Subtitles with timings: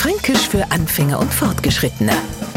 [0.00, 2.12] Fränkisch für Anfänger und Fortgeschrittene.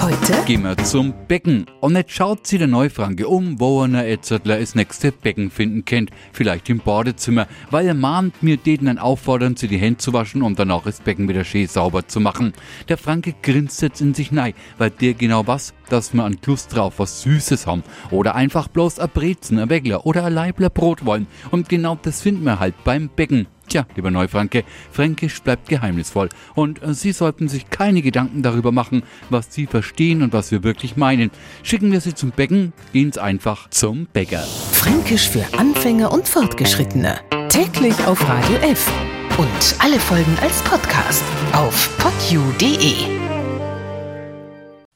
[0.00, 1.66] Heute Gehen wir zum Becken.
[1.80, 6.10] Und jetzt schaut sie der Neufranke um, wo er Etzettler das nächste Becken finden kennt.
[6.32, 10.42] Vielleicht im Badezimmer, weil er mahnt mir den dann auffordern, sie die Hände zu waschen
[10.42, 12.52] und danach das Becken wieder schön sauber zu machen.
[12.88, 16.72] Der Franke grinst jetzt in sich nein, weil der genau was, dass wir an Lust
[16.72, 17.82] drauf was Süßes haben.
[18.12, 21.26] Oder einfach bloß a Brezen, a Weggler oder a Leibler Brot wollen.
[21.50, 23.48] Und genau das finden wir halt beim Becken.
[23.68, 29.02] Tja, lieber Neufranke, Fränkisch bleibt geheimnisvoll und äh, Sie sollten sich keine Gedanken darüber machen,
[29.30, 31.30] was Sie verstehen und was wir wirklich meinen.
[31.62, 34.44] Schicken wir Sie zum Becken, gehen Sie einfach zum Bäcker.
[34.72, 37.20] Fränkisch für Anfänger und Fortgeschrittene.
[37.48, 38.90] Täglich auf Radio F.
[39.38, 43.33] Und alle Folgen als Podcast auf podu.de.